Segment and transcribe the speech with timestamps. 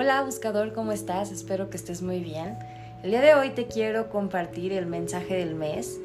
[0.00, 1.32] Hola buscador, ¿cómo estás?
[1.32, 2.56] Espero que estés muy bien.
[3.02, 5.98] El día de hoy te quiero compartir el mensaje del mes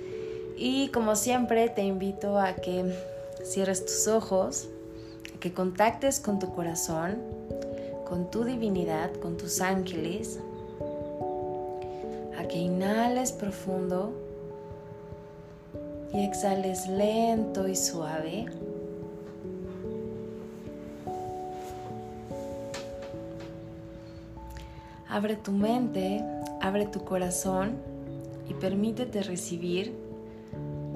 [0.58, 2.92] y como siempre te invito a que
[3.44, 4.68] cierres tus ojos,
[5.36, 7.20] a que contactes con tu corazón,
[8.10, 10.40] con tu divinidad, con tus ángeles,
[12.36, 14.12] a que inhales profundo
[16.16, 18.48] y exhales lento y suave.
[25.14, 26.26] Abre tu mente,
[26.60, 27.74] abre tu corazón
[28.50, 29.94] y permítete recibir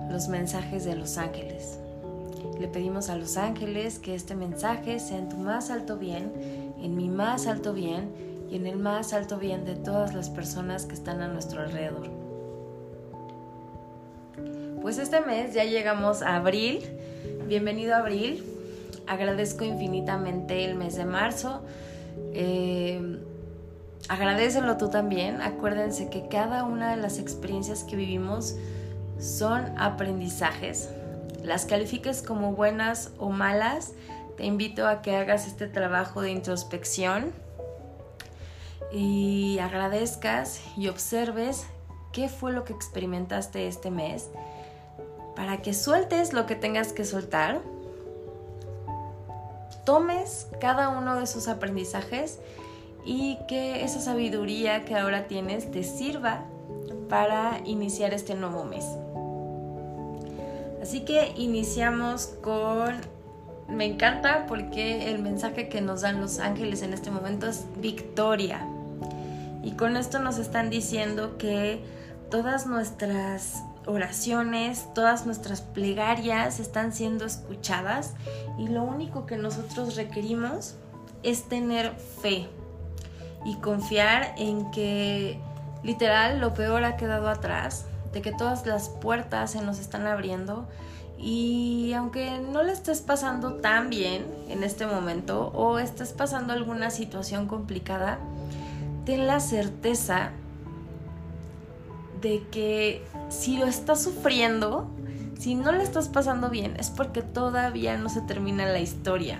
[0.09, 1.77] los mensajes de los ángeles.
[2.59, 6.31] Le pedimos a los ángeles que este mensaje sea en tu más alto bien,
[6.81, 8.09] en mi más alto bien
[8.49, 12.09] y en el más alto bien de todas las personas que están a nuestro alrededor.
[14.81, 16.79] Pues este mes ya llegamos a abril.
[17.47, 18.43] Bienvenido a abril.
[19.05, 21.61] Agradezco infinitamente el mes de marzo.
[22.33, 23.16] Eh,
[24.09, 25.41] agradecelo tú también.
[25.41, 28.55] Acuérdense que cada una de las experiencias que vivimos
[29.19, 30.89] son aprendizajes.
[31.43, 33.93] Las califiques como buenas o malas.
[34.37, 37.31] Te invito a que hagas este trabajo de introspección
[38.91, 41.65] y agradezcas y observes
[42.11, 44.29] qué fue lo que experimentaste este mes
[45.37, 47.61] para que sueltes lo que tengas que soltar,
[49.85, 52.39] tomes cada uno de esos aprendizajes
[53.07, 56.43] y que esa sabiduría que ahora tienes te sirva
[57.07, 58.83] para iniciar este nuevo mes.
[60.81, 62.95] Así que iniciamos con...
[63.69, 68.67] Me encanta porque el mensaje que nos dan los ángeles en este momento es victoria.
[69.63, 71.81] Y con esto nos están diciendo que
[72.29, 78.15] todas nuestras oraciones, todas nuestras plegarias están siendo escuchadas
[78.57, 80.75] y lo único que nosotros requerimos
[81.23, 81.91] es tener
[82.21, 82.49] fe
[83.47, 85.39] y confiar en que
[85.81, 90.67] literal lo peor ha quedado atrás, de que todas las puertas se nos están abriendo
[91.17, 96.89] y aunque no le estés pasando tan bien en este momento o estés pasando alguna
[96.91, 98.19] situación complicada,
[99.05, 100.31] ten la certeza
[102.21, 104.89] de que si lo estás sufriendo,
[105.39, 109.39] si no le estás pasando bien, es porque todavía no se termina la historia.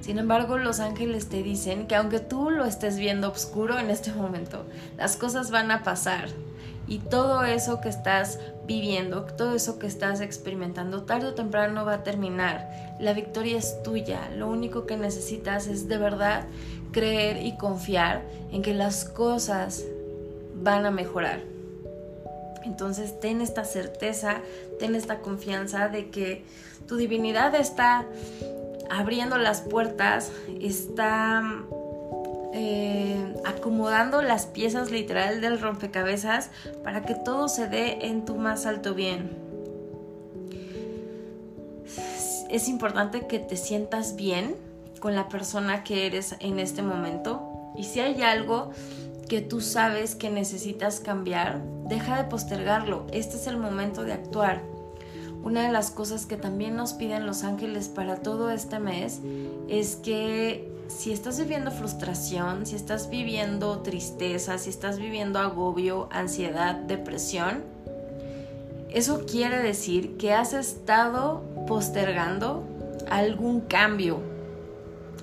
[0.00, 4.12] Sin embargo, los ángeles te dicen que aunque tú lo estés viendo oscuro en este
[4.12, 4.64] momento,
[4.96, 6.28] las cosas van a pasar.
[6.88, 11.94] Y todo eso que estás viviendo, todo eso que estás experimentando, tarde o temprano va
[11.94, 12.96] a terminar.
[12.98, 14.28] La victoria es tuya.
[14.36, 16.46] Lo único que necesitas es de verdad
[16.92, 19.84] creer y confiar en que las cosas
[20.62, 21.40] van a mejorar.
[22.64, 24.40] Entonces ten esta certeza,
[24.78, 26.44] ten esta confianza de que
[26.86, 28.04] tu divinidad está
[28.90, 31.42] abriendo las puertas, está
[32.52, 36.50] eh, acomodando las piezas literal del rompecabezas
[36.82, 39.30] para que todo se dé en tu más alto bien.
[42.50, 44.56] Es importante que te sientas bien
[44.98, 47.42] con la persona que eres en este momento
[47.76, 48.72] y si hay algo
[49.28, 53.06] que tú sabes que necesitas cambiar, deja de postergarlo.
[53.12, 54.60] Este es el momento de actuar.
[55.42, 59.20] Una de las cosas que también nos piden los ángeles para todo este mes
[59.68, 66.74] es que si estás viviendo frustración, si estás viviendo tristeza, si estás viviendo agobio, ansiedad,
[66.74, 67.62] depresión,
[68.90, 72.64] eso quiere decir que has estado postergando
[73.08, 74.18] algún cambio,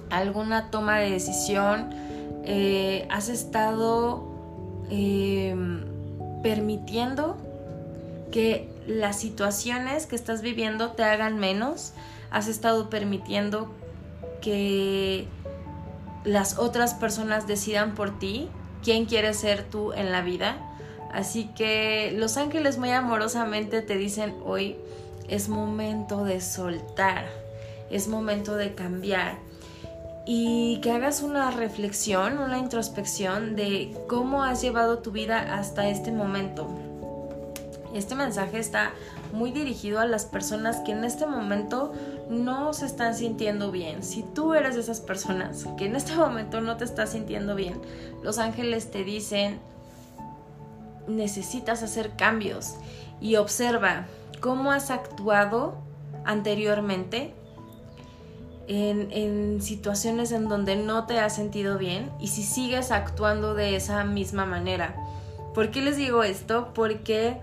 [0.10, 1.90] alguna toma de decisión,
[2.46, 4.24] eh, has estado
[4.90, 5.84] em,
[6.42, 7.36] permitiendo
[8.32, 11.94] que las situaciones que estás viviendo te hagan menos,
[12.32, 13.72] has estado permitiendo
[14.42, 15.28] que
[16.24, 18.50] las otras personas decidan por ti
[18.84, 20.58] quién quieres ser tú en la vida.
[21.12, 24.78] Así que los ángeles muy amorosamente te dicen hoy
[25.30, 27.26] es momento de soltar,
[27.90, 29.38] es momento de cambiar
[30.26, 36.12] y que hagas una reflexión, una introspección de cómo has llevado tu vida hasta este
[36.12, 36.87] momento.
[37.98, 38.92] Este mensaje está
[39.34, 41.94] muy dirigido a las personas que en este momento
[42.30, 44.04] no se están sintiendo bien.
[44.04, 47.82] Si tú eres de esas personas que en este momento no te estás sintiendo bien,
[48.22, 49.60] los ángeles te dicen,
[51.08, 52.76] necesitas hacer cambios
[53.20, 54.06] y observa
[54.42, 55.80] cómo has actuado
[56.24, 57.34] anteriormente
[58.68, 64.04] en, situaciones en donde no te has sentido bien y si sigues actuando de esa
[64.04, 64.96] misma manera.
[65.56, 66.72] ¿Por qué les digo esto?
[66.76, 67.42] Porque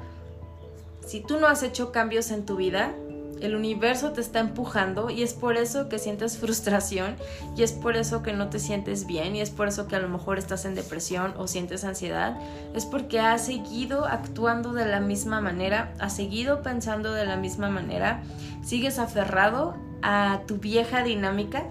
[1.07, 2.95] si tú no has hecho cambios en tu vida,
[3.41, 7.17] El universo te está empujando y es por eso que sientes frustración
[7.57, 9.99] y es por eso que no te sientes bien y es por eso que a
[9.99, 12.39] lo mejor estás en depresión o sientes ansiedad.
[12.75, 17.69] Es porque has seguido actuando de la misma manera, has seguido pensando de la misma
[17.69, 18.23] manera,
[18.65, 21.65] sigues aferrado a tu vieja dinámica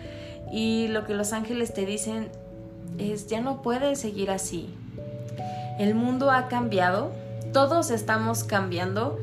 [0.52, 2.30] y lo que los ángeles te dicen
[2.96, 4.72] es ya no puedes seguir así.
[5.78, 7.12] El mundo ha cambiado,
[7.52, 9.18] todos estamos cambiando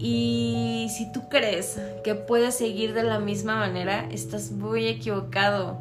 [0.00, 5.78] y si tú crees que puedes seguir de la misma manera, estás muy equivocado.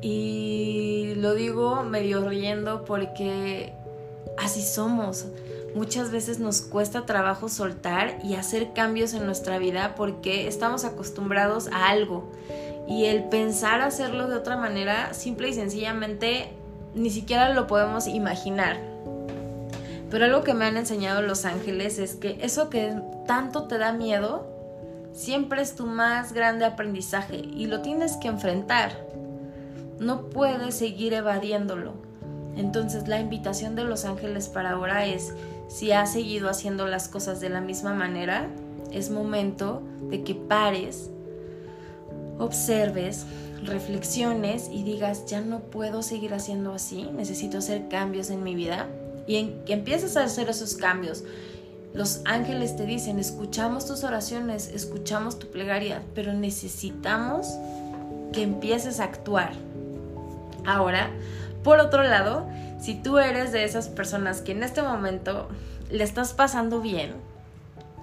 [0.00, 3.74] Y lo digo medio riendo porque
[4.38, 5.26] así somos.
[5.74, 11.68] Muchas veces nos cuesta trabajo soltar y hacer cambios en nuestra vida porque estamos acostumbrados
[11.68, 12.30] a algo.
[12.88, 16.48] Y el pensar hacerlo de otra manera, simple y sencillamente,
[16.94, 18.93] ni siquiera lo podemos imaginar.
[20.14, 22.94] Pero algo que me han enseñado los ángeles es que eso que
[23.26, 24.46] tanto te da miedo,
[25.12, 28.92] siempre es tu más grande aprendizaje y lo tienes que enfrentar.
[29.98, 31.94] No puedes seguir evadiéndolo.
[32.56, 35.34] Entonces la invitación de los ángeles para ahora es,
[35.66, 38.46] si has seguido haciendo las cosas de la misma manera,
[38.92, 41.10] es momento de que pares,
[42.38, 43.26] observes,
[43.64, 48.86] reflexiones y digas, ya no puedo seguir haciendo así, necesito hacer cambios en mi vida
[49.26, 51.24] y en, que empieces a hacer esos cambios.
[51.92, 57.48] Los ángeles te dicen, escuchamos tus oraciones, escuchamos tu plegaria, pero necesitamos
[58.32, 59.52] que empieces a actuar.
[60.66, 61.10] Ahora,
[61.62, 62.46] por otro lado,
[62.80, 65.48] si tú eres de esas personas que en este momento
[65.90, 67.14] le estás pasando bien,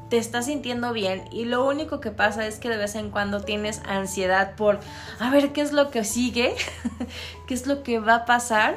[0.09, 3.41] te estás sintiendo bien y lo único que pasa es que de vez en cuando
[3.41, 4.79] tienes ansiedad por
[5.19, 6.53] a ver qué es lo que sigue,
[7.47, 8.75] qué es lo que va a pasar,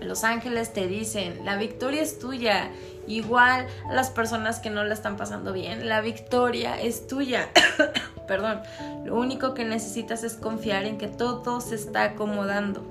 [0.00, 2.70] los ángeles te dicen, la victoria es tuya.
[3.06, 7.48] Igual las personas que no la están pasando bien, la victoria es tuya.
[8.26, 8.60] Perdón,
[9.04, 12.84] lo único que necesitas es confiar en que todo se está acomodando.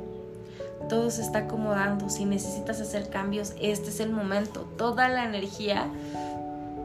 [0.88, 2.10] Todo se está acomodando.
[2.10, 4.62] Si necesitas hacer cambios, este es el momento.
[4.78, 5.88] Toda la energía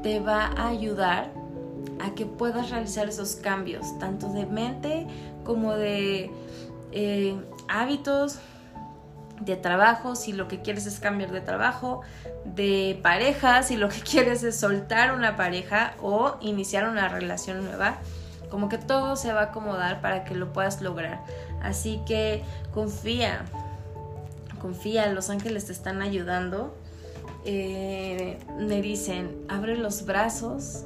[0.02, 1.30] te va a ayudar
[2.00, 5.06] a que puedas realizar esos cambios, tanto de mente
[5.44, 6.30] como de
[6.92, 7.36] eh,
[7.68, 8.38] hábitos,
[9.40, 12.02] de trabajo, si lo que quieres es cambiar de trabajo,
[12.44, 17.98] de pareja, si lo que quieres es soltar una pareja o iniciar una relación nueva,
[18.50, 21.22] como que todo se va a acomodar para que lo puedas lograr.
[21.62, 22.42] Así que
[22.72, 23.44] confía,
[24.60, 26.76] confía, los ángeles te están ayudando.
[27.44, 30.84] Eh, me dicen, abre los brazos,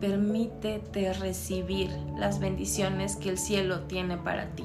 [0.00, 4.64] permítete recibir las bendiciones que el cielo tiene para ti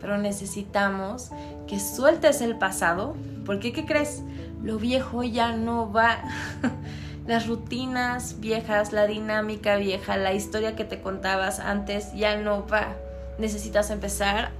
[0.00, 1.30] pero necesitamos
[1.66, 3.14] que sueltes el pasado,
[3.44, 4.22] porque ¿qué crees?
[4.62, 6.18] Lo viejo ya no va.
[7.26, 12.94] Las rutinas viejas, la dinámica vieja, la historia que te contabas antes ya no va.
[13.38, 14.52] Necesitas empezar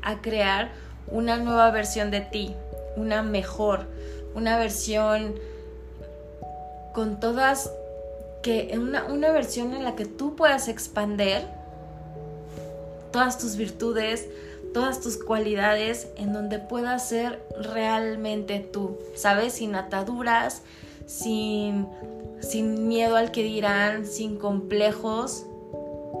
[0.00, 0.72] a crear
[1.06, 2.54] una nueva versión de ti,
[2.96, 3.86] una mejor,
[4.34, 5.34] una versión
[6.94, 7.70] con todas
[8.42, 11.46] que una, una versión en la que tú puedas expander
[13.10, 14.28] todas tus virtudes,
[14.74, 19.54] todas tus cualidades en donde puedas ser realmente tú, ¿sabes?
[19.54, 20.62] Sin ataduras,
[21.06, 21.86] sin,
[22.40, 25.46] sin miedo al que dirán, sin complejos.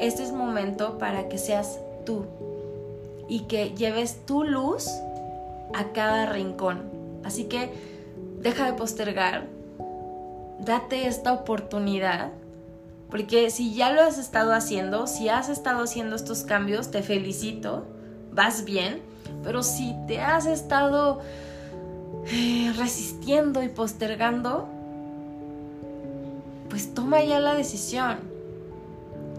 [0.00, 2.24] Este es momento para que seas tú
[3.28, 4.88] y que lleves tu luz
[5.74, 6.82] a cada rincón.
[7.24, 7.72] Así que
[8.40, 9.46] deja de postergar,
[10.60, 12.30] date esta oportunidad,
[13.10, 17.84] porque si ya lo has estado haciendo, si has estado haciendo estos cambios, te felicito
[18.34, 19.00] vas bien,
[19.42, 21.20] pero si te has estado
[22.26, 24.68] eh, resistiendo y postergando,
[26.68, 28.18] pues toma ya la decisión.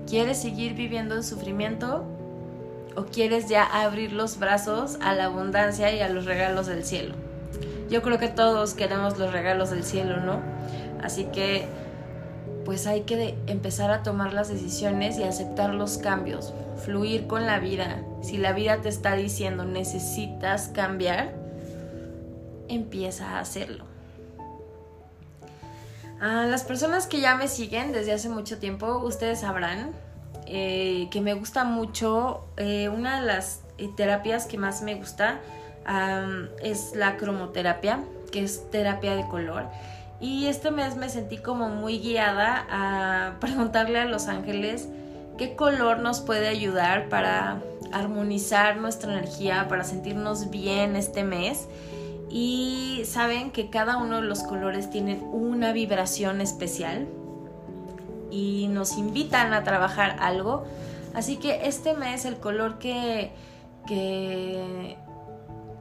[0.08, 2.06] ¿Quieres seguir viviendo en sufrimiento
[2.96, 7.16] o quieres ya abrir los brazos a la abundancia y a los regalos del cielo?
[7.90, 10.40] Yo creo que todos queremos los regalos del cielo, ¿no?
[11.04, 11.68] Así que
[12.66, 16.52] pues hay que empezar a tomar las decisiones y aceptar los cambios,
[16.84, 18.04] fluir con la vida.
[18.22, 21.34] Si la vida te está diciendo necesitas cambiar,
[22.68, 23.86] empieza a hacerlo.
[26.20, 29.94] A las personas que ya me siguen desde hace mucho tiempo, ustedes sabrán
[30.48, 35.40] eh, que me gusta mucho, eh, una de las eh, terapias que más me gusta
[36.64, 39.66] es la cromoterapia, que es terapia de color.
[40.20, 44.88] Y este mes me sentí como muy guiada a preguntarle a los ángeles
[45.38, 47.62] qué color nos puede ayudar para
[47.92, 51.68] armonizar nuestra energía, para sentirnos bien este mes.
[52.30, 57.08] Y saben que cada uno de los colores tienen una vibración especial.
[58.32, 60.66] y nos invitan a trabajar algo.
[61.14, 63.32] Así que este mes el color que,
[63.88, 64.98] que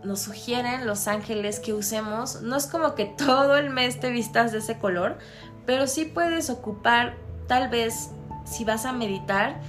[0.05, 4.53] nos sugieren los ángeles que usemos, no es como que todo el mes te vistas
[4.53, 5.19] de ese color,
[5.67, 7.17] pero sí puedes ocupar,
[7.49, 8.11] tal vez
[8.45, 9.61] si vas a meditar,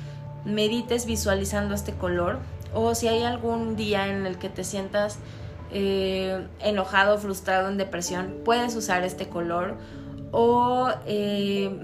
[0.46, 2.40] medites visualizando este color,
[2.74, 5.18] o si hay algún día en el que te sientas
[5.72, 9.78] eh, enojado, frustrado, en depresión, puedes usar este color,
[10.32, 11.80] o eh,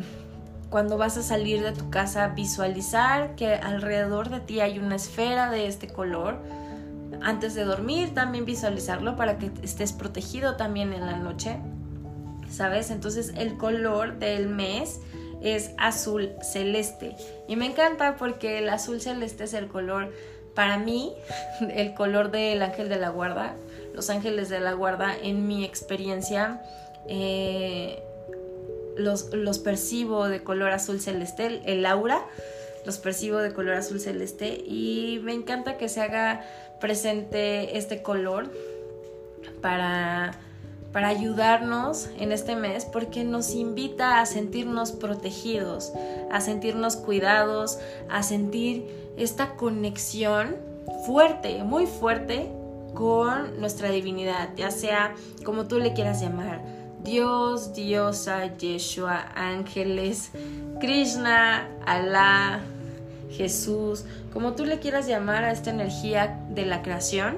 [0.70, 5.50] cuando vas a salir de tu casa, visualizar que alrededor de ti hay una esfera
[5.50, 6.40] de este color
[7.22, 11.58] antes de dormir también visualizarlo para que estés protegido también en la noche,
[12.50, 12.90] ¿sabes?
[12.90, 15.00] Entonces el color del mes
[15.42, 17.16] es azul celeste.
[17.48, 20.12] Y me encanta porque el azul celeste es el color
[20.54, 21.14] para mí
[21.74, 23.56] el color del ángel de la guarda
[23.94, 26.62] los ángeles de la guarda en mi experiencia
[27.08, 28.04] eh,
[28.98, 32.26] los, los percibo de color azul celeste el aura
[32.86, 36.44] los percibo de color azul celeste y me encanta que se haga
[36.80, 38.52] presente este color
[39.62, 40.40] para,
[40.92, 45.94] para ayudarnos en este mes porque nos invita a sentirnos protegidos,
[46.32, 47.80] a sentirnos cuidados,
[48.10, 48.86] a sentir
[49.18, 50.58] esta conexión
[51.06, 52.52] fuerte, muy fuerte
[52.94, 56.62] con nuestra divinidad, ya sea como tú le quieras llamar,
[57.04, 60.32] Dios, diosa, Yeshua, ángeles,
[60.80, 62.62] Krishna, Alá,
[63.32, 67.38] Jesús, como tú le quieras llamar a esta energía de la creación,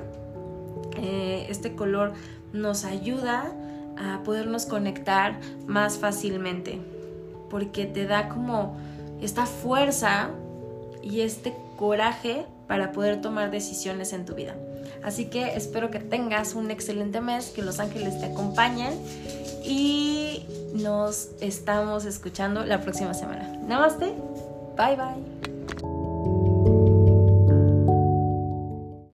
[0.98, 2.13] eh, este color
[2.53, 3.51] nos ayuda
[3.98, 6.79] a podernos conectar más fácilmente,
[7.50, 8.77] porque te da como
[9.22, 10.29] esta fuerza
[11.01, 14.55] y este coraje para poder tomar decisiones en tu vida.
[15.03, 18.93] Así que espero que tengas un excelente mes, que los ángeles te acompañen
[19.65, 23.48] y nos estamos escuchando la próxima semana.
[23.67, 24.13] Namaste,
[24.77, 25.32] bye bye.